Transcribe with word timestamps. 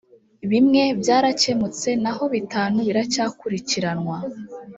bimwe 0.51 0.81
byarakemutse 1.01 1.89
naho 2.03 2.23
bitanu 2.33 2.77
biracyakurikiranwa 2.87 4.17